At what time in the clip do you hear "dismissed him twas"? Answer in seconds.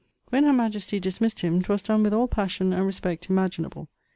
0.99-1.83